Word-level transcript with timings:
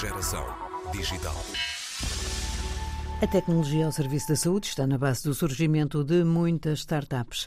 Geração 0.00 0.46
digital. 0.92 1.36
A 3.20 3.26
tecnologia 3.26 3.84
ao 3.84 3.92
serviço 3.92 4.28
da 4.28 4.36
saúde 4.36 4.68
está 4.68 4.86
na 4.86 4.96
base 4.96 5.24
do 5.24 5.34
surgimento 5.34 6.02
de 6.02 6.24
muitas 6.24 6.78
startups. 6.78 7.46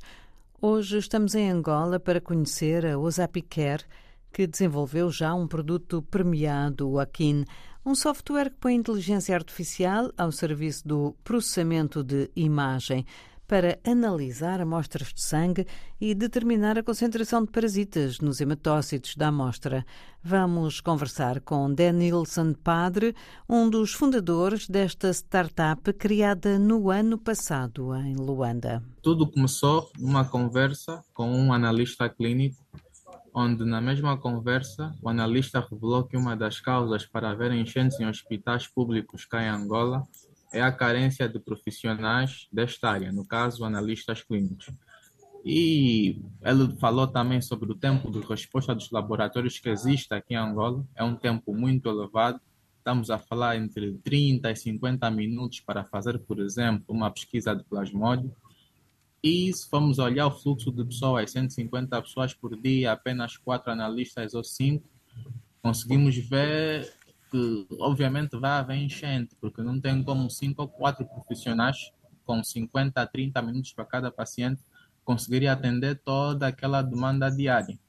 Hoje 0.61 0.99
estamos 0.99 1.33
em 1.33 1.49
Angola 1.49 1.99
para 1.99 2.21
conhecer 2.21 2.85
a 2.85 2.99
Osapicare, 2.99 3.83
que 4.31 4.45
desenvolveu 4.45 5.09
já 5.09 5.33
um 5.33 5.47
produto 5.47 6.03
premiado, 6.03 6.87
o 6.87 6.99
Akin, 6.99 7.43
um 7.83 7.95
software 7.95 8.51
que 8.51 8.57
põe 8.57 8.75
inteligência 8.75 9.33
artificial 9.33 10.11
ao 10.15 10.31
serviço 10.31 10.87
do 10.87 11.15
processamento 11.23 12.03
de 12.03 12.29
imagem 12.35 13.03
para 13.47 13.79
analisar 13.85 14.61
amostras 14.61 15.13
de 15.13 15.23
sangue 15.23 15.67
e 15.99 16.13
determinar 16.13 16.77
a 16.77 16.83
concentração 16.83 17.43
de 17.43 17.51
parasitas 17.51 18.19
nos 18.19 18.41
hematócitos 18.41 19.15
da 19.15 19.27
amostra. 19.27 19.85
Vamos 20.23 20.79
conversar 20.79 21.41
com 21.41 21.73
Denilson 21.73 22.53
Padre, 22.53 23.15
um 23.47 23.69
dos 23.69 23.93
fundadores 23.93 24.67
desta 24.67 25.09
startup 25.11 25.91
criada 25.93 26.57
no 26.57 26.89
ano 26.89 27.17
passado 27.17 27.95
em 27.95 28.15
Luanda. 28.15 28.83
Tudo 29.01 29.29
começou 29.29 29.89
numa 29.99 30.25
conversa 30.25 31.03
com 31.13 31.29
um 31.29 31.51
analista 31.51 32.09
clínico 32.09 32.63
onde 33.33 33.65
na 33.65 33.81
mesma 33.81 34.15
conversa 34.15 34.95
o 35.01 35.09
analista 35.09 35.59
revelou 35.59 36.03
que 36.03 36.15
uma 36.15 36.37
das 36.37 36.61
causas 36.61 37.05
para 37.05 37.31
haver 37.31 37.51
enchentes 37.51 37.99
em 37.99 38.07
hospitais 38.07 38.67
públicos 38.67 39.25
cá 39.25 39.43
em 39.43 39.49
Angola 39.49 40.03
é 40.53 40.61
a 40.61 40.71
carência 40.71 41.27
de 41.27 41.39
profissionais 41.39 42.47
desta 42.51 42.89
área, 42.89 43.11
no 43.11 43.25
caso, 43.25 43.65
analistas 43.65 44.21
clínicos. 44.21 44.69
E 45.43 46.21
ele 46.41 46.73
falou 46.79 47.07
também 47.07 47.41
sobre 47.41 47.71
o 47.71 47.75
tempo 47.75 48.09
de 48.09 48.19
resposta 48.19 48.73
dos 48.73 48.89
laboratórios 48.91 49.59
que 49.59 49.67
existe 49.67 50.13
aqui 50.13 50.35
em 50.35 50.37
Angola, 50.37 50.85
é 50.95 51.03
um 51.03 51.15
tempo 51.15 51.53
muito 51.53 51.89
elevado, 51.89 52.39
estamos 52.77 53.09
a 53.09 53.17
falar 53.17 53.57
entre 53.57 53.93
30 54.03 54.51
e 54.51 54.55
50 54.55 55.09
minutos 55.11 55.59
para 55.59 55.83
fazer, 55.83 56.19
por 56.19 56.39
exemplo, 56.39 56.85
uma 56.87 57.11
pesquisa 57.11 57.53
de 57.53 57.63
plasmódio, 57.63 58.33
e 59.21 59.51
se 59.53 59.69
formos 59.69 59.99
olhar 59.99 60.27
o 60.27 60.31
fluxo 60.31 60.71
de 60.71 60.83
pessoas, 60.85 61.31
150 61.31 62.01
pessoas 62.01 62.33
por 62.33 62.55
dia, 62.61 62.91
apenas 62.91 63.37
quatro 63.37 63.71
analistas 63.71 64.33
ou 64.33 64.43
cinco, 64.43 64.87
conseguimos 65.61 66.15
ver 66.17 66.93
que 67.33 67.65
obviamente 67.79 68.37
vai 68.37 68.51
haver 68.51 68.77
enchente, 68.77 69.35
porque 69.41 69.63
não 69.63 69.81
tem 69.81 70.03
como 70.03 70.29
cinco 70.29 70.61
ou 70.61 70.67
quatro 70.67 71.03
profissionais 71.03 71.91
com 72.23 72.43
50 72.43 73.01
a 73.01 73.07
30 73.07 73.41
minutos 73.41 73.73
para 73.73 73.85
cada 73.85 74.11
paciente 74.11 74.61
conseguirem 75.03 75.49
atender 75.49 75.99
toda 76.05 76.45
aquela 76.45 76.83
demanda 76.83 77.31
diária. 77.31 77.79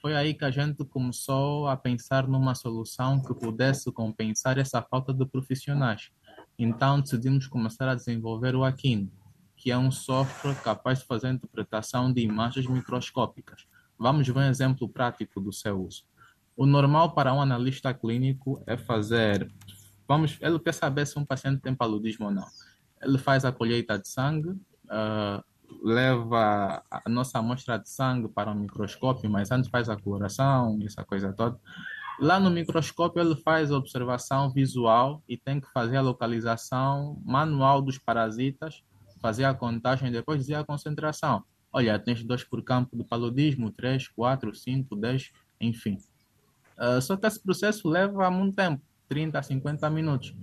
Foi 0.00 0.16
aí 0.16 0.32
que 0.32 0.46
a 0.46 0.50
gente 0.50 0.82
começou 0.82 1.68
a 1.68 1.76
pensar 1.76 2.26
numa 2.26 2.54
solução 2.54 3.20
que 3.20 3.34
pudesse 3.34 3.92
compensar 3.92 4.56
essa 4.56 4.80
falta 4.80 5.12
de 5.12 5.26
profissionais. 5.26 6.10
Então 6.58 7.02
decidimos 7.02 7.46
começar 7.46 7.86
a 7.86 7.94
desenvolver 7.94 8.56
o 8.56 8.64
Aquino, 8.64 9.12
que 9.58 9.70
é 9.70 9.76
um 9.76 9.90
software 9.90 10.54
capaz 10.62 11.00
de 11.00 11.04
fazer 11.04 11.26
a 11.26 11.32
interpretação 11.32 12.10
de 12.10 12.22
imagens 12.22 12.66
microscópicas. 12.66 13.66
Vamos 13.98 14.26
ver 14.26 14.38
um 14.38 14.42
exemplo 14.42 14.88
prático 14.88 15.38
do 15.38 15.52
seu 15.52 15.82
uso. 15.82 16.04
O 16.56 16.66
normal 16.66 17.14
para 17.14 17.32
um 17.32 17.40
analista 17.40 17.92
clínico 17.92 18.62
é 18.66 18.76
fazer. 18.76 19.50
Vamos, 20.06 20.38
ele 20.40 20.58
quer 20.58 20.72
saber 20.72 21.06
se 21.06 21.18
um 21.18 21.24
paciente 21.24 21.60
tem 21.60 21.74
paludismo 21.74 22.26
ou 22.26 22.32
não. 22.32 22.46
Ele 23.02 23.18
faz 23.18 23.44
a 23.44 23.52
colheita 23.52 23.98
de 23.98 24.08
sangue, 24.08 24.50
uh, 24.50 25.42
leva 25.82 26.82
a 26.90 27.08
nossa 27.08 27.38
amostra 27.38 27.78
de 27.78 27.88
sangue 27.88 28.28
para 28.28 28.50
o 28.50 28.54
microscópio, 28.54 29.28
mas 29.28 29.50
antes 29.50 29.68
faz 29.68 29.88
a 29.88 29.96
coloração, 29.96 30.78
essa 30.84 31.04
coisa 31.04 31.32
toda. 31.32 31.58
Lá 32.20 32.38
no 32.38 32.50
microscópio 32.50 33.20
ele 33.20 33.34
faz 33.34 33.72
a 33.72 33.76
observação 33.76 34.50
visual 34.50 35.22
e 35.28 35.36
tem 35.36 35.60
que 35.60 35.70
fazer 35.72 35.96
a 35.96 36.02
localização 36.02 37.20
manual 37.24 37.82
dos 37.82 37.98
parasitas, 37.98 38.84
fazer 39.20 39.44
a 39.44 39.54
contagem 39.54 40.08
e 40.08 40.12
depois 40.12 40.38
dizer 40.38 40.54
a 40.54 40.64
concentração. 40.64 41.42
Olha, 41.72 41.98
tens 41.98 42.22
dois 42.22 42.44
por 42.44 42.62
campo 42.62 42.96
de 42.96 43.02
paludismo, 43.02 43.72
três, 43.72 44.06
quatro, 44.06 44.54
cinco, 44.54 44.94
dez, 44.94 45.32
enfim. 45.60 45.98
Uh, 46.78 47.00
só 47.00 47.16
que 47.16 47.26
esse 47.26 47.40
processo 47.40 47.88
leva 47.88 48.30
muito 48.30 48.56
tempo, 48.56 48.82
30 49.08 49.38
a 49.38 49.42
50 49.42 49.90
minutos. 49.90 50.34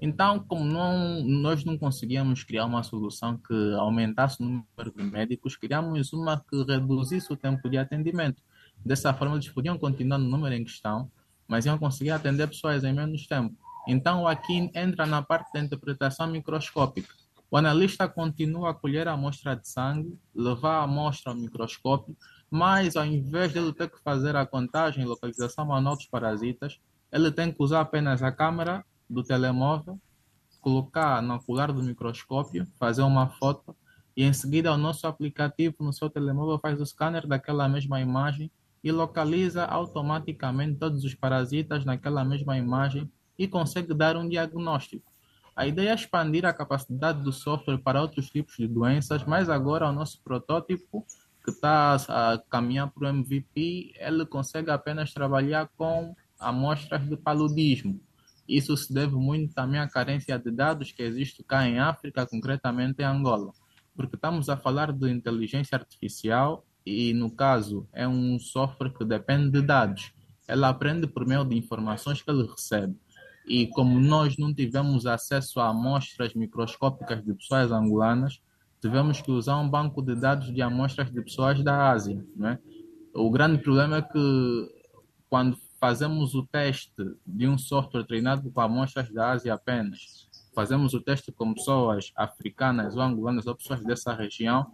Então, 0.00 0.38
como 0.38 0.64
não, 0.64 1.22
nós 1.24 1.64
não 1.64 1.76
conseguíamos 1.76 2.44
criar 2.44 2.66
uma 2.66 2.84
solução 2.84 3.36
que 3.36 3.74
aumentasse 3.74 4.40
o 4.40 4.44
número 4.44 4.94
de 4.96 5.02
médicos, 5.02 5.56
criamos 5.56 6.12
uma 6.12 6.44
que 6.48 6.62
reduzisse 6.62 7.32
o 7.32 7.36
tempo 7.36 7.68
de 7.68 7.78
atendimento. 7.78 8.40
Dessa 8.84 9.12
forma, 9.12 9.34
eles 9.34 9.48
podiam 9.48 9.76
continuar 9.76 10.18
no 10.18 10.28
número 10.28 10.54
em 10.54 10.62
questão, 10.62 11.10
mas 11.48 11.66
iam 11.66 11.78
conseguir 11.78 12.10
atender 12.10 12.46
pessoas 12.46 12.84
em 12.84 12.92
menos 12.92 13.26
tempo. 13.26 13.56
Então, 13.88 14.28
aqui 14.28 14.70
entra 14.74 15.04
na 15.04 15.20
parte 15.20 15.52
da 15.52 15.60
interpretação 15.60 16.28
microscópica. 16.28 17.12
O 17.50 17.56
analista 17.56 18.06
continua 18.06 18.70
a 18.70 18.74
colher 18.74 19.08
a 19.08 19.14
amostra 19.14 19.56
de 19.56 19.66
sangue, 19.66 20.16
levar 20.34 20.80
a 20.80 20.82
amostra 20.84 21.32
ao 21.32 21.36
microscópio 21.36 22.14
mas 22.50 22.96
ao 22.96 23.04
invés 23.04 23.52
de 23.52 23.58
ele 23.58 23.72
ter 23.72 23.90
que 23.90 24.00
fazer 24.02 24.34
a 24.36 24.46
contagem 24.46 25.04
e 25.04 25.06
localização 25.06 25.66
manual 25.66 25.96
dos 25.96 26.06
parasitas, 26.06 26.80
ele 27.12 27.30
tem 27.30 27.52
que 27.52 27.62
usar 27.62 27.80
apenas 27.80 28.22
a 28.22 28.32
câmera 28.32 28.84
do 29.08 29.22
telemóvel, 29.22 29.98
colocar 30.60 31.22
no 31.22 31.34
ocular 31.34 31.72
do 31.72 31.82
microscópio, 31.82 32.66
fazer 32.78 33.02
uma 33.02 33.28
foto 33.28 33.76
e 34.16 34.24
em 34.24 34.32
seguida 34.32 34.72
o 34.72 34.76
nosso 34.76 35.06
aplicativo 35.06 35.76
no 35.80 35.92
seu 35.92 36.10
telemóvel 36.10 36.58
faz 36.58 36.80
o 36.80 36.86
scanner 36.86 37.26
daquela 37.26 37.68
mesma 37.68 38.00
imagem 38.00 38.50
e 38.82 38.90
localiza 38.90 39.64
automaticamente 39.64 40.78
todos 40.78 41.04
os 41.04 41.14
parasitas 41.14 41.84
naquela 41.84 42.24
mesma 42.24 42.58
imagem 42.58 43.10
e 43.38 43.46
consegue 43.46 43.94
dar 43.94 44.16
um 44.16 44.28
diagnóstico. 44.28 45.12
A 45.54 45.66
ideia 45.66 45.90
é 45.90 45.94
expandir 45.94 46.44
a 46.44 46.52
capacidade 46.52 47.22
do 47.22 47.32
software 47.32 47.78
para 47.78 48.00
outros 48.00 48.28
tipos 48.30 48.56
de 48.56 48.66
doenças, 48.66 49.24
mas 49.24 49.48
agora 49.48 49.88
o 49.88 49.92
nosso 49.92 50.20
protótipo 50.22 51.04
que 51.48 51.54
está 51.54 51.96
a 52.08 52.38
caminhar 52.50 52.90
para 52.90 53.08
o 53.08 53.12
MVP, 53.12 53.92
ele 53.96 54.26
consegue 54.26 54.70
apenas 54.70 55.12
trabalhar 55.14 55.68
com 55.76 56.14
amostras 56.38 57.08
de 57.08 57.16
paludismo. 57.16 58.00
Isso 58.46 58.76
se 58.76 58.92
deve 58.92 59.14
muito 59.16 59.54
também 59.54 59.80
à 59.80 59.88
carência 59.88 60.38
de 60.38 60.50
dados 60.50 60.92
que 60.92 61.02
existe 61.02 61.42
cá 61.42 61.66
em 61.66 61.78
África, 61.78 62.26
concretamente 62.26 63.02
em 63.02 63.04
Angola. 63.04 63.52
Porque 63.94 64.16
estamos 64.16 64.48
a 64.48 64.56
falar 64.56 64.92
de 64.92 65.10
inteligência 65.10 65.76
artificial 65.76 66.64
e, 66.84 67.12
no 67.12 67.30
caso, 67.30 67.86
é 67.92 68.06
um 68.06 68.38
software 68.38 68.92
que 68.92 69.04
depende 69.04 69.50
de 69.50 69.62
dados. 69.62 70.12
Ela 70.46 70.68
aprende 70.68 71.06
por 71.06 71.26
meio 71.26 71.44
de 71.44 71.56
informações 71.56 72.22
que 72.22 72.30
ele 72.30 72.46
recebe. 72.46 72.96
E 73.46 73.66
como 73.68 73.98
nós 73.98 74.36
não 74.36 74.54
tivemos 74.54 75.06
acesso 75.06 75.60
a 75.60 75.68
amostras 75.68 76.34
microscópicas 76.34 77.24
de 77.24 77.34
pessoas 77.34 77.72
angolanas, 77.72 78.40
tivemos 78.80 79.20
que 79.20 79.30
usar 79.30 79.58
um 79.58 79.68
banco 79.68 80.02
de 80.02 80.14
dados 80.14 80.52
de 80.52 80.62
amostras 80.62 81.10
de 81.10 81.20
pessoas 81.22 81.62
da 81.62 81.90
Ásia. 81.90 82.24
Né? 82.36 82.58
O 83.14 83.30
grande 83.30 83.58
problema 83.58 83.98
é 83.98 84.02
que 84.02 84.74
quando 85.28 85.58
fazemos 85.80 86.34
o 86.34 86.46
teste 86.46 86.92
de 87.26 87.46
um 87.46 87.58
software 87.58 88.04
treinado 88.04 88.50
com 88.50 88.60
amostras 88.60 89.10
da 89.12 89.30
Ásia 89.30 89.54
apenas, 89.54 90.28
fazemos 90.54 90.94
o 90.94 91.00
teste 91.00 91.30
com 91.30 91.54
pessoas 91.54 92.12
africanas 92.16 92.96
ou 92.96 93.02
angolanas 93.02 93.46
ou 93.46 93.54
pessoas 93.54 93.82
dessa 93.84 94.12
região, 94.12 94.66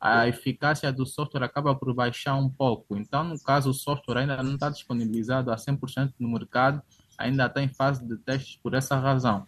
a 0.00 0.26
eficácia 0.26 0.90
do 0.90 1.04
software 1.04 1.44
acaba 1.44 1.74
por 1.74 1.92
baixar 1.92 2.34
um 2.34 2.48
pouco. 2.48 2.96
Então, 2.96 3.22
no 3.24 3.38
caso, 3.38 3.70
o 3.70 3.74
software 3.74 4.20
ainda 4.20 4.42
não 4.42 4.54
está 4.54 4.70
disponibilizado 4.70 5.52
a 5.52 5.56
100% 5.56 6.14
no 6.18 6.28
mercado, 6.28 6.82
ainda 7.18 7.46
está 7.46 7.62
em 7.62 7.68
fase 7.68 8.02
de 8.06 8.16
testes 8.16 8.56
por 8.56 8.72
essa 8.72 8.96
razão. 8.96 9.46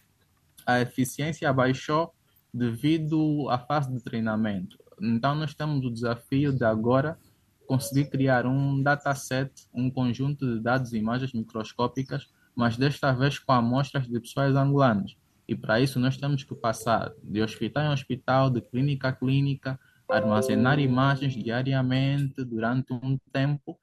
A 0.66 0.80
eficiência 0.80 1.50
baixou 1.52 2.14
devido 2.52 3.48
à 3.48 3.58
fase 3.58 3.92
de 3.92 4.02
treinamento. 4.02 4.78
Então, 5.00 5.34
nós 5.34 5.54
temos 5.54 5.84
o 5.84 5.90
desafio 5.90 6.52
de 6.52 6.64
agora 6.64 7.18
conseguir 7.66 8.10
criar 8.10 8.46
um 8.46 8.82
dataset, 8.82 9.50
um 9.72 9.90
conjunto 9.90 10.46
de 10.46 10.60
dados 10.60 10.92
e 10.92 10.98
imagens 10.98 11.32
microscópicas, 11.32 12.28
mas 12.54 12.76
desta 12.76 13.12
vez 13.12 13.38
com 13.38 13.52
amostras 13.52 14.06
de 14.06 14.20
pessoas 14.20 14.54
angolanas. 14.54 15.16
E 15.48 15.56
para 15.56 15.80
isso 15.80 15.98
nós 15.98 16.16
temos 16.16 16.44
que 16.44 16.54
passar 16.54 17.12
de 17.22 17.42
hospital 17.42 17.84
em 17.84 17.92
hospital, 17.92 18.50
de 18.50 18.60
clínica 18.60 19.08
a 19.08 19.12
clínica, 19.12 19.80
armazenar 20.08 20.78
imagens 20.78 21.34
diariamente 21.34 22.44
durante 22.44 22.92
um 22.92 23.18
tempo, 23.32 23.78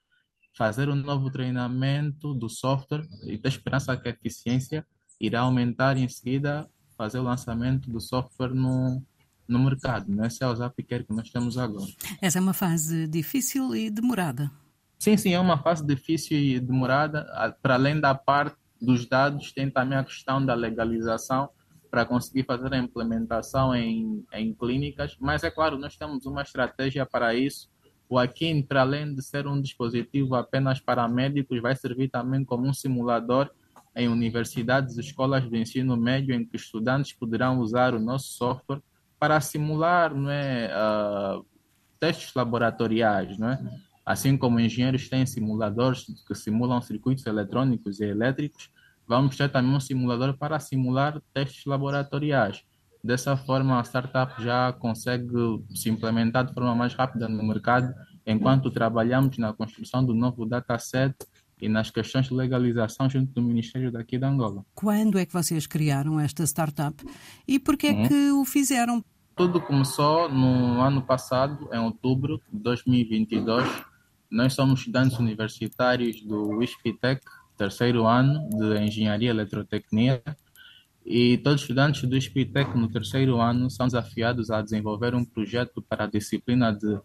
fazer 0.55 0.89
um 0.89 0.95
novo 0.95 1.31
treinamento 1.31 2.33
do 2.33 2.49
software 2.49 3.07
e 3.23 3.37
ter 3.37 3.47
esperança 3.47 3.97
que 3.97 4.07
a 4.07 4.11
eficiência 4.11 4.85
irá 5.19 5.41
aumentar 5.41 5.97
em 5.97 6.07
seguida 6.07 6.69
fazer 6.99 7.17
o 7.17 7.23
lançamento 7.23 7.89
do 7.89 8.01
software 8.01 8.53
no, 8.53 9.01
no 9.47 9.57
mercado. 9.57 10.11
Não 10.11 10.25
é 10.25 10.29
só 10.29 10.51
o 10.51 10.55
Zapcare 10.55 11.05
que 11.05 11.13
nós 11.13 11.29
temos 11.29 11.57
agora. 11.57 11.89
Essa 12.21 12.39
é 12.39 12.41
uma 12.41 12.53
fase 12.53 13.07
difícil 13.07 13.73
e 13.73 13.89
demorada. 13.89 14.51
Sim, 14.97 15.15
sim, 15.15 15.33
é 15.33 15.39
uma 15.39 15.57
fase 15.57 15.85
difícil 15.85 16.37
e 16.37 16.59
demorada. 16.59 17.25
Para 17.61 17.75
além 17.75 18.01
da 18.01 18.13
parte 18.13 18.57
dos 18.81 19.07
dados, 19.07 19.53
tem 19.53 19.69
também 19.71 19.97
a 19.97 20.03
questão 20.03 20.45
da 20.45 20.53
legalização 20.53 21.49
para 21.89 22.05
conseguir 22.05 22.43
fazer 22.43 22.73
a 22.73 22.77
implementação 22.77 23.73
em, 23.73 24.25
em 24.33 24.53
clínicas. 24.53 25.15
Mas 25.21 25.41
é 25.45 25.49
claro, 25.49 25.77
nós 25.77 25.95
temos 25.95 26.25
uma 26.25 26.41
estratégia 26.41 27.05
para 27.05 27.33
isso. 27.33 27.69
O 28.09 28.19
Akin, 28.19 28.61
para 28.61 28.81
além 28.81 29.15
de 29.15 29.23
ser 29.23 29.47
um 29.47 29.61
dispositivo 29.61 30.35
apenas 30.35 30.81
para 30.81 31.07
médicos, 31.07 31.61
vai 31.61 31.77
servir 31.77 32.09
também 32.09 32.43
como 32.43 32.67
um 32.67 32.73
simulador 32.73 33.49
em 33.99 34.07
universidades 34.07 34.97
e 34.97 35.01
escolas 35.01 35.49
de 35.49 35.57
ensino 35.57 35.97
médio 35.97 36.33
em 36.33 36.45
que 36.45 36.55
estudantes 36.55 37.13
poderão 37.13 37.59
usar 37.59 37.93
o 37.93 37.99
nosso 37.99 38.33
software 38.33 38.81
para 39.19 39.41
simular 39.41 40.15
não 40.15 40.29
é, 40.29 40.71
uh, 40.73 41.45
testes 41.99 42.33
laboratoriais, 42.33 43.37
não 43.37 43.49
é? 43.49 43.59
Assim 44.05 44.37
como 44.37 44.59
engenheiros 44.59 45.09
têm 45.09 45.25
simuladores 45.25 46.05
que 46.25 46.33
simulam 46.33 46.81
circuitos 46.81 47.25
eletrônicos 47.25 47.99
e 47.99 48.05
elétricos, 48.05 48.71
vamos 49.05 49.35
ter 49.35 49.49
também 49.49 49.75
um 49.75 49.79
simulador 49.79 50.37
para 50.37 50.59
simular 50.59 51.21
testes 51.33 51.65
laboratoriais. 51.65 52.63
Dessa 53.03 53.37
forma, 53.37 53.79
a 53.79 53.83
startup 53.83 54.41
já 54.41 54.73
consegue 54.73 55.27
se 55.75 55.89
implementar 55.89 56.45
de 56.45 56.53
forma 56.53 56.73
mais 56.73 56.93
rápida 56.93 57.27
no 57.27 57.43
mercado, 57.43 57.93
enquanto 58.25 58.71
trabalhamos 58.71 59.37
na 59.37 59.53
construção 59.53 60.03
do 60.03 60.13
novo 60.13 60.45
dataset 60.45 61.15
e 61.61 61.67
nas 61.67 61.91
questões 61.91 62.27
de 62.27 62.33
legalização 62.33 63.09
junto 63.09 63.33
do 63.33 63.41
Ministério 63.41 63.91
daqui 63.91 64.17
da 64.17 64.29
Angola. 64.29 64.65
Quando 64.73 65.17
é 65.17 65.25
que 65.25 65.33
vocês 65.33 65.67
criaram 65.67 66.19
esta 66.19 66.43
startup 66.43 67.03
e 67.47 67.59
por 67.59 67.77
que 67.77 67.87
é 67.87 67.91
uhum. 67.91 68.07
que 68.07 68.31
o 68.31 68.45
fizeram? 68.45 69.03
Tudo 69.35 69.61
começou 69.61 70.29
no 70.29 70.81
ano 70.81 71.01
passado, 71.01 71.69
em 71.71 71.79
outubro 71.79 72.41
de 72.51 72.59
2022. 72.59 73.67
Nós 74.29 74.53
somos 74.53 74.79
estudantes 74.79 75.17
universitários 75.17 76.21
do 76.21 76.61
ISPTEC, 76.61 77.21
terceiro 77.57 78.05
ano 78.05 78.49
de 78.49 78.79
Engenharia 78.79 79.29
Eletrotecnia, 79.29 80.21
e 81.05 81.37
todos 81.37 81.61
os 81.61 81.61
estudantes 81.61 82.07
do 82.07 82.15
ISPTEC 82.15 82.77
no 82.77 82.89
terceiro 82.89 83.39
ano 83.39 83.69
são 83.69 83.87
desafiados 83.87 84.51
a 84.51 84.61
desenvolver 84.61 85.15
um 85.15 85.25
projeto 85.25 85.81
para 85.81 86.03
a 86.03 86.07
disciplina 86.07 86.71
de 86.71 86.99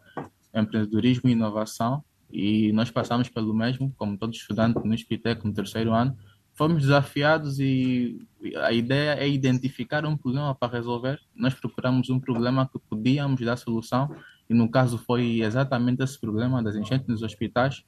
empreendedorismo 0.54 1.28
e 1.28 1.32
inovação 1.32 2.04
e 2.34 2.72
nós 2.72 2.90
passamos 2.90 3.28
pelo 3.28 3.54
mesmo, 3.54 3.94
como 3.96 4.18
todos 4.18 4.36
os 4.36 4.42
estudantes 4.42 4.82
no 4.82 4.92
ISPTEC 4.92 5.44
no 5.44 5.54
terceiro 5.54 5.92
ano, 5.92 6.18
fomos 6.52 6.82
desafiados 6.82 7.60
e 7.60 8.26
a 8.56 8.72
ideia 8.72 9.14
é 9.14 9.28
identificar 9.28 10.04
um 10.04 10.16
problema 10.16 10.52
para 10.52 10.72
resolver. 10.72 11.20
Nós 11.34 11.54
procuramos 11.54 12.10
um 12.10 12.18
problema 12.18 12.68
que 12.68 12.78
podíamos 12.90 13.40
dar 13.40 13.56
solução 13.56 14.10
e 14.50 14.54
no 14.54 14.68
caso 14.68 14.98
foi 14.98 15.42
exatamente 15.42 16.02
esse 16.02 16.20
problema 16.20 16.60
das 16.60 16.74
enchentes 16.74 17.06
nos 17.06 17.22
hospitais. 17.22 17.84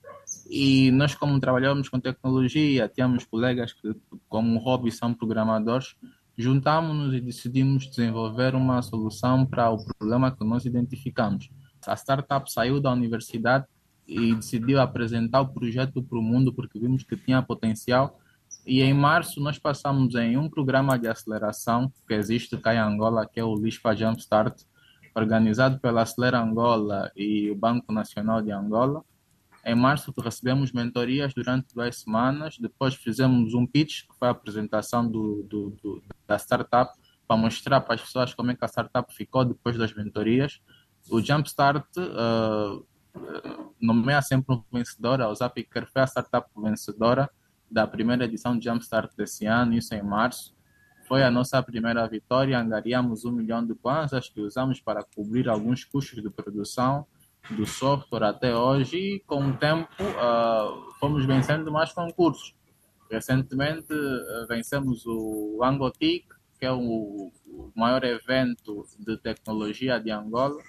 E 0.49 0.93
nós, 0.93 1.13
como 1.15 1.41
trabalhávamos 1.41 1.89
com 1.89 1.99
tecnologia, 1.99 2.89
tínhamos 2.89 3.25
colegas 3.25 3.73
que, 3.73 3.95
como 4.29 4.59
hobby, 4.59 4.93
são 4.93 5.13
programadores, 5.13 5.97
juntámos-nos 6.39 7.15
e 7.15 7.21
decidimos 7.21 7.89
desenvolver 7.89 8.55
uma 8.55 8.81
solução 8.81 9.45
para 9.45 9.71
o 9.71 9.85
problema 9.99 10.31
que 10.31 10.45
nós 10.45 10.65
identificamos. 10.65 11.51
A 11.85 11.95
startup 11.95 12.51
saiu 12.51 12.81
da 12.81 12.93
universidade 12.93 13.67
e 14.07 14.35
decidiu 14.35 14.81
apresentar 14.81 15.41
o 15.41 15.49
projeto 15.49 16.03
para 16.03 16.19
o 16.19 16.23
mundo 16.23 16.53
porque 16.53 16.79
vimos 16.79 17.03
que 17.03 17.17
tinha 17.17 17.43
potencial. 17.43 18.21
E 18.67 18.83
em 18.83 18.95
março 18.95 19.41
nós 19.41 19.59
passamos 19.59 20.15
em 20.15 20.37
um 20.37 20.49
programa 20.49 20.99
de 20.99 21.09
aceleração 21.09 21.93
que 22.07 22.15
existe 22.15 22.57
cá 22.57 22.75
em 22.75 22.79
Angola, 22.79 23.27
que 23.27 23.41
é 23.41 23.45
o 23.45 23.55
LISPA 23.55 23.95
Jumpstart, 23.95 24.63
organizado 25.15 25.79
pela 25.81 26.03
Acelera 26.03 26.41
Angola 26.41 27.11
e 27.17 27.51
o 27.51 27.57
Banco 27.57 27.93
Nacional 27.93 28.43
de 28.43 28.53
Angola. 28.53 29.03
Em 29.65 29.75
março 29.75 30.15
recebemos 30.17 30.71
mentorias 30.71 31.35
durante 31.35 31.75
duas 31.75 31.99
semanas, 32.01 32.57
depois 32.59 32.95
fizemos 32.95 33.53
um 33.53 33.67
pitch, 33.67 34.03
que 34.03 34.17
foi 34.17 34.29
a 34.29 34.31
apresentação 34.31 35.05
do, 35.11 35.43
do, 35.43 35.71
do, 35.83 36.03
da 36.27 36.37
startup, 36.37 36.93
para 37.27 37.37
mostrar 37.37 37.81
para 37.81 37.97
as 37.97 38.03
pessoas 38.03 38.33
como 38.33 38.53
é 38.53 38.55
que 38.55 38.65
a 38.65 38.69
startup 38.69 39.13
ficou 39.13 39.45
depois 39.45 39.77
das 39.77 39.93
mentorias. 39.93 40.61
O 41.11 41.21
Jumpstart 41.21 41.85
uh, 41.97 42.87
nomeia 43.81 44.23
sempre 44.23 44.55
um 44.55 44.63
vencedor, 44.73 45.21
a 45.21 45.33
Zapiker 45.35 45.87
foi 45.91 46.03
a 46.03 46.07
startup 46.07 46.49
vencedora 46.57 47.31
da 47.71 47.87
primeira 47.87 48.25
edição 48.25 48.59
de 48.59 48.65
Jumpstart 48.65 49.15
desse 49.17 49.47
ano, 49.47 49.75
isso 49.75 49.95
em 49.95 50.03
março. 50.03 50.55
Foi 51.07 51.23
a 51.23 51.31
nossa 51.31 51.63
primeira 51.63 52.07
vitória, 52.09 52.59
angariamos 52.59 53.25
um 53.25 53.33
milhão 53.33 53.65
de 53.65 53.75
kwanzas 53.75 54.29
que 54.29 54.41
usamos 54.41 54.81
para 54.81 55.05
cobrir 55.15 55.49
alguns 55.49 55.85
custos 55.85 56.23
de 56.23 56.31
produção 56.31 57.07
do 57.51 57.65
software 57.65 58.25
até 58.25 58.57
hoje 58.57 58.97
e 58.97 59.21
com 59.21 59.51
o 59.51 59.57
tempo 59.57 59.89
uh, 60.03 60.93
fomos 60.99 61.25
vencendo 61.25 61.71
mais 61.71 61.93
concursos. 61.93 62.55
Recentemente 63.11 63.93
uh, 63.93 64.47
vencemos 64.49 65.07
o 65.07 65.61
Angotic, 65.63 66.27
que 66.59 66.67
é 66.67 66.73
o, 66.73 67.31
maior 67.75 68.03
evento 68.05 68.85
de 68.99 69.17
tecnologia 69.19 70.01
de 70.01 70.11
Angola. 70.11 70.61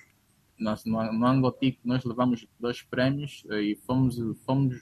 Nós, 0.60 0.86
no, 0.86 1.00
Angotic 1.00 1.80
nós 1.84 2.04
levamos 2.04 2.48
dois 2.60 2.82
prêmios 2.82 3.44
uh, 3.46 3.56
e 3.56 3.76
fomos, 3.76 4.18
fomos 4.46 4.76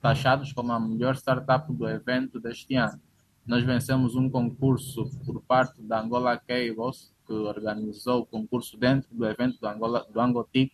taxados 0.00 0.52
como 0.52 0.70
a 0.72 0.78
melhor 0.78 1.16
startup 1.16 1.72
do 1.72 1.88
evento 1.88 2.38
deste 2.38 2.76
ano. 2.76 3.00
Nós 3.46 3.64
vencemos 3.64 4.14
um 4.14 4.30
concurso 4.30 5.10
por 5.24 5.40
parte 5.42 5.82
da 5.82 6.00
Angola 6.00 6.36
Cables, 6.36 7.12
que 7.26 7.32
organizou 7.32 8.20
o 8.20 8.26
concurso 8.26 8.76
dentro 8.76 9.08
do 9.12 9.26
evento 9.26 9.58
do, 9.58 9.66
Angola, 9.66 10.06
do 10.08 10.20
Angotic. 10.20 10.72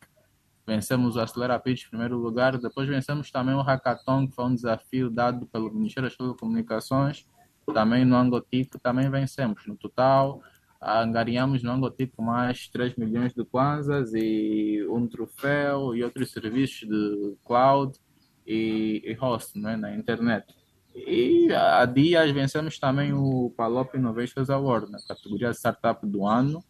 Vencemos 0.66 1.16
o 1.16 1.20
Acelera 1.20 1.58
Pitch 1.58 1.86
em 1.86 1.88
primeiro 1.88 2.18
lugar. 2.18 2.58
Depois 2.58 2.88
vencemos 2.88 3.30
também 3.30 3.54
o 3.54 3.62
Hackathon, 3.62 4.26
que 4.26 4.34
foi 4.34 4.44
um 4.44 4.54
desafio 4.54 5.08
dado 5.08 5.46
pelo 5.46 5.72
Ministério 5.72 6.08
das 6.08 6.18
Telecomunicações. 6.18 7.26
Também 7.72 8.04
no 8.04 8.16
Angotic 8.16 8.76
também 8.82 9.08
vencemos. 9.08 9.66
No 9.66 9.76
total, 9.76 10.42
angariamos 10.80 11.62
no 11.62 11.70
Angotic 11.70 12.12
mais 12.18 12.68
3 12.68 12.96
milhões 12.96 13.32
de 13.34 13.44
kwanzas 13.44 14.12
e 14.14 14.86
um 14.90 15.06
troféu 15.06 15.94
e 15.94 16.02
outros 16.02 16.30
serviços 16.30 16.88
de 16.88 17.36
cloud 17.44 17.98
e, 18.46 19.02
e 19.04 19.12
host 19.14 19.58
né, 19.58 19.76
na 19.76 19.94
internet. 19.94 20.46
E 20.94 21.52
há 21.52 21.84
dias 21.84 22.30
vencemos 22.30 22.78
também 22.78 23.12
o 23.12 23.52
Palop 23.56 23.94
Innovations 23.94 24.48
Award, 24.48 24.90
na 24.90 24.98
categoria 25.06 25.50
Startup 25.52 26.06
do 26.06 26.26
Ano. 26.26 26.64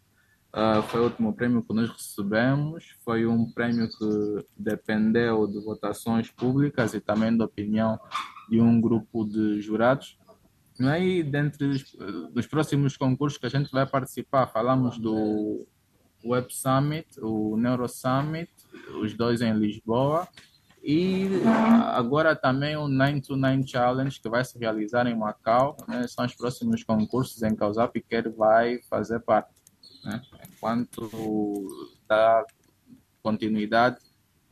Uh, 0.53 0.83
foi 0.85 1.01
o 1.01 1.05
último 1.05 1.33
prêmio 1.33 1.63
que 1.63 1.73
nós 1.73 1.91
recebemos. 1.91 2.97
Foi 3.05 3.27
um 3.27 3.51
prêmio 3.53 3.89
que 3.89 4.47
dependeu 4.57 5.47
de 5.47 5.63
votações 5.63 6.31
públicas 6.31 6.95
e 6.95 7.01
também 7.01 7.37
da 7.37 7.45
opinião 7.45 8.01
de 8.49 8.61
um 8.61 8.81
grupo 8.81 9.25
de 9.25 9.61
jurados. 9.61 10.19
E 10.79 11.23
dentre 11.23 11.67
os, 12.35 12.47
próximos 12.47 12.97
concursos 12.97 13.39
que 13.39 13.47
a 13.47 13.51
gente 13.51 13.71
vai 13.71 13.87
participar, 13.87 14.47
falamos 14.47 14.99
do 14.99 15.67
Web 16.25 16.49
Summit, 16.51 17.09
o 17.21 17.57
Neuro 17.57 17.89
Summit, 17.89 18.51
os 19.01 19.15
dois 19.15 19.41
em 19.41 19.55
Lisboa, 19.55 20.29
e 20.83 21.29
agora 21.95 22.37
também 22.37 22.77
o 22.77 22.89
929 22.89 23.67
Challenge, 23.67 24.21
que 24.21 24.29
vai 24.29 24.45
se 24.45 24.59
realizar 24.59 25.07
em 25.07 25.17
Macau, 25.17 25.77
né, 25.89 26.07
são 26.07 26.25
os 26.25 26.35
próximos 26.35 26.85
concursos 26.85 27.43
em 27.43 27.57
que 27.57 27.65
o 27.65 27.73
Zapiquer 27.73 28.31
vai 28.33 28.81
fazer 28.89 29.21
parte. 29.21 29.51
Né, 30.05 30.23
enquanto 30.47 31.67
dá 32.07 32.45
continuidade 33.23 33.99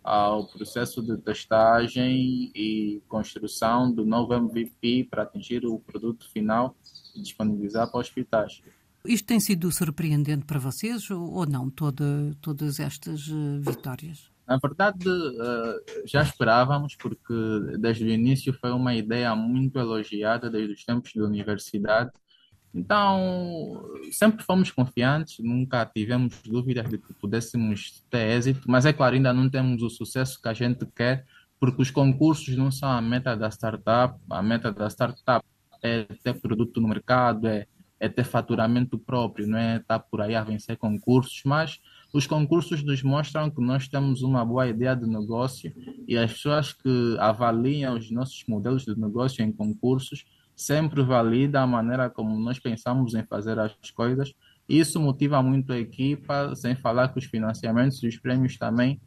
ao 0.04 0.46
processo 0.46 1.02
de 1.02 1.16
testagem 1.16 2.52
e 2.54 3.02
construção 3.08 3.90
do 3.90 4.04
novo 4.04 4.34
MVP 4.34 5.08
para 5.10 5.22
atingir 5.22 5.64
o 5.64 5.78
produto 5.78 6.30
final 6.30 6.76
e 7.16 7.22
disponibilizar 7.22 7.90
para 7.90 8.00
hospitais. 8.00 8.62
Isto 9.06 9.26
tem 9.26 9.40
sido 9.40 9.72
surpreendente 9.72 10.44
para 10.44 10.58
vocês 10.58 11.10
ou 11.10 11.46
não, 11.46 11.70
toda, 11.70 12.04
todas 12.40 12.78
estas 12.78 13.28
eh, 13.28 13.60
vitórias? 13.60 14.30
Na 14.46 14.58
verdade, 14.58 15.06
eh, 15.08 16.02
já 16.06 16.22
esperávamos, 16.22 16.96
porque 16.96 17.34
desde 17.78 18.04
o 18.04 18.08
início 18.08 18.52
foi 18.52 18.70
uma 18.72 18.94
ideia 18.94 19.34
muito 19.34 19.78
elogiada 19.78 20.50
desde 20.50 20.74
os 20.74 20.84
tempos 20.84 21.12
da 21.14 21.24
universidade. 21.24 22.10
Então, 22.74 23.84
sempre 24.10 24.42
fomos 24.44 24.72
confiantes, 24.72 25.38
nunca 25.38 25.86
tivemos 25.86 26.42
dúvidas 26.42 26.90
de 26.90 26.98
que 26.98 27.14
pudéssemos 27.14 28.04
ter 28.10 28.36
êxito, 28.36 28.68
mas 28.68 28.84
é 28.84 28.92
claro, 28.92 29.14
ainda 29.14 29.32
não 29.32 29.48
temos 29.48 29.80
o 29.80 29.88
sucesso 29.88 30.42
que 30.42 30.48
a 30.48 30.52
gente 30.52 30.84
quer, 30.86 31.24
porque 31.60 31.80
os 31.80 31.90
concursos 31.92 32.56
não 32.56 32.72
são 32.72 32.90
a 32.90 33.00
meta 33.00 33.36
da 33.36 33.48
startup, 33.48 34.18
a 34.28 34.42
meta 34.42 34.72
da 34.72 34.90
startup 34.90 35.46
é 35.80 36.02
ter 36.22 36.34
produto 36.40 36.80
no 36.80 36.88
mercado, 36.88 37.46
é, 37.46 37.66
é 38.00 38.08
ter 38.08 38.24
faturamento 38.24 38.98
próprio, 38.98 39.46
não 39.46 39.58
é 39.58 39.76
estar 39.76 40.00
por 40.00 40.20
aí 40.20 40.34
a 40.34 40.42
vencer 40.42 40.76
concursos, 40.76 41.42
mas 41.44 41.80
os 42.12 42.26
concursos 42.26 42.82
nos 42.82 43.02
mostram 43.04 43.50
que 43.50 43.60
nós 43.60 43.86
temos 43.86 44.22
uma 44.22 44.44
boa 44.44 44.66
ideia 44.66 44.96
de 44.96 45.06
negócio 45.06 45.72
e 46.08 46.18
as 46.18 46.32
pessoas 46.32 46.72
que 46.72 47.16
avaliam 47.20 47.96
os 47.96 48.10
nossos 48.10 48.44
modelos 48.48 48.84
de 48.84 48.98
negócio 48.98 49.44
em 49.44 49.52
concursos 49.52 50.24
sempre 50.56 51.02
validam 51.02 51.62
a 51.62 51.66
maneira 51.66 52.10
como 52.10 52.38
nós 52.38 52.58
pensamos 52.58 53.14
em 53.14 53.24
fazer 53.24 53.58
as 53.58 53.74
coisas. 53.90 54.32
Isso 54.68 55.00
motiva 55.00 55.42
muito 55.42 55.72
a 55.72 55.78
equipa, 55.78 56.54
sem 56.54 56.74
falar 56.74 57.08
que 57.08 57.18
os 57.18 57.24
financiamentos 57.26 58.02
e 58.02 58.08
os 58.08 58.18
prêmios 58.18 58.56
também 58.56 59.00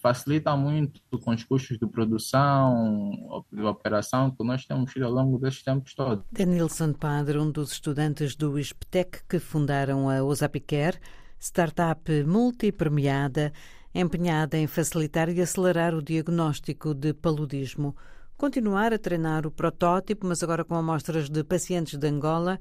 facilitam 0.00 0.56
muito 0.56 1.00
com 1.18 1.32
os 1.32 1.44
custos 1.44 1.78
de 1.78 1.86
produção, 1.86 3.44
de 3.52 3.62
operação 3.62 4.30
que 4.30 4.42
nós 4.44 4.64
temos 4.64 4.92
tido 4.92 5.04
ao 5.04 5.12
longo 5.12 5.38
destes 5.38 5.62
tempos 5.62 5.94
todos. 5.94 6.24
Danilson 6.32 6.92
Padre, 6.92 7.38
um 7.38 7.50
dos 7.50 7.72
estudantes 7.72 8.34
do 8.34 8.58
ISPTEC 8.58 9.24
que 9.28 9.38
fundaram 9.38 10.08
a 10.08 10.22
Osapicare, 10.22 10.98
startup 11.38 12.10
multipremiada, 12.24 13.52
empenhada 13.94 14.56
em 14.58 14.66
facilitar 14.66 15.28
e 15.28 15.40
acelerar 15.40 15.94
o 15.94 16.02
diagnóstico 16.02 16.94
de 16.94 17.12
paludismo. 17.12 17.94
Continuar 18.36 18.92
a 18.92 18.98
treinar 18.98 19.46
o 19.46 19.50
protótipo, 19.50 20.26
mas 20.26 20.42
agora 20.42 20.64
com 20.64 20.74
amostras 20.74 21.28
de 21.28 21.42
pacientes 21.44 21.98
de 21.98 22.06
Angola 22.06 22.58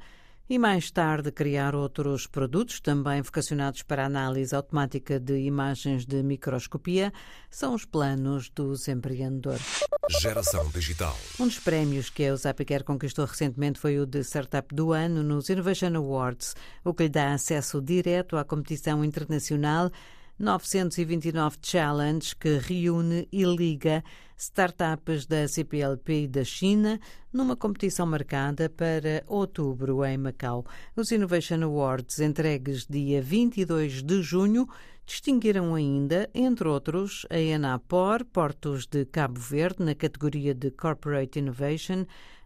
e 0.50 0.60
mais 0.60 0.92
tarde 0.92 1.32
criar 1.32 1.74
outros 1.74 2.28
produtos 2.28 2.82
também 2.82 3.22
vocacionados 3.22 3.82
para 3.82 4.06
análise 4.06 4.54
automática 4.54 5.20
de 5.20 5.38
imagens 5.38 6.06
de 6.06 6.22
microscopia 6.22 7.14
são 7.50 7.74
os 7.74 7.86
planos 7.86 8.50
dos 8.50 8.88
empreendedores. 8.88 9.84
Geração 10.22 10.70
Digital. 10.70 11.18
Um 11.40 11.48
dos 11.48 11.60
prémios 11.60 12.10
que 12.10 12.26
a 12.26 12.36
Zapicare 12.36 12.84
conquistou 12.84 13.26
recentemente 13.26 13.80
foi 13.80 14.00
o 14.00 14.06
de 14.06 14.20
Startup 14.20 14.68
do 14.76 14.92
Ano 14.92 15.24
nos 15.24 15.50
Innovation 15.50 15.96
Awards, 15.96 16.56
o 16.84 16.94
que 16.94 17.04
lhe 17.04 17.10
dá 17.10 17.34
acesso 17.34 17.82
direto 17.82 18.36
à 18.36 18.44
competição 18.44 19.04
internacional 19.04 19.90
929 20.38 21.58
Challenge, 21.62 22.36
que 22.36 22.58
reúne 22.58 23.28
e 23.32 23.44
liga 23.44 24.04
startups 24.44 25.26
da 25.26 25.48
CPLP 25.48 26.24
e 26.24 26.28
da 26.28 26.44
China 26.44 27.00
numa 27.32 27.56
competição 27.56 28.06
marcada 28.06 28.70
para 28.70 29.24
outubro 29.26 30.04
em 30.04 30.18
Macau. 30.18 30.66
Os 30.96 31.12
Innovation 31.12 31.64
Awards, 31.64 32.20
entregues 32.20 32.86
dia 32.86 33.22
22 33.22 34.04
de 34.04 34.22
junho, 34.22 34.68
distinguiram 35.06 35.74
ainda, 35.76 36.30
entre 36.34 36.68
outros, 36.68 37.26
a 37.30 37.40
Enapor, 37.40 38.26
Portos 38.26 38.86
de 38.86 39.06
Cabo 39.06 39.40
Verde, 39.40 39.84
na 39.84 39.96
categoria 39.96 40.54
de 40.54 40.72
Corporate 40.72 41.40
Innovation, 41.40 42.06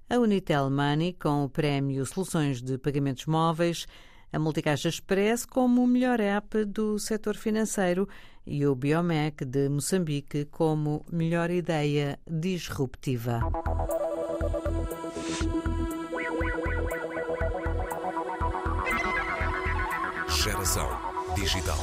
a 0.09 0.17
Unitel 0.17 0.69
Money, 0.69 1.13
com 1.13 1.45
o 1.45 1.49
prémio 1.49 2.05
Soluções 2.05 2.61
de 2.61 2.77
Pagamentos 2.77 3.25
Móveis, 3.25 3.87
a 4.31 4.39
Multicaixa 4.39 4.89
Express 4.89 5.45
como 5.45 5.83
o 5.83 5.87
melhor 5.87 6.19
app 6.19 6.65
do 6.65 6.99
setor 6.99 7.35
financeiro 7.35 8.07
e 8.45 8.65
o 8.65 8.75
Biomec 8.75 9.43
de 9.45 9.69
Moçambique 9.69 10.45
como 10.45 11.05
melhor 11.11 11.49
ideia 11.49 12.19
disruptiva. 12.29 13.41
Geração 20.29 20.89
Digital. 21.35 21.77